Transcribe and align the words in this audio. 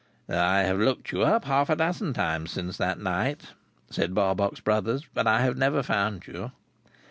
"I 0.27 0.61
have 0.61 0.79
looked 0.79 1.11
you 1.11 1.21
up, 1.21 1.45
half 1.45 1.69
a 1.69 1.75
dozen 1.75 2.13
times 2.13 2.49
since 2.49 2.75
that 2.77 2.97
night," 2.99 3.49
said 3.91 4.15
Barbox 4.15 4.59
Brothers, 4.59 5.03
"but 5.13 5.27
have 5.27 5.57
never 5.59 5.83
found 5.83 6.25
you." 6.25 6.51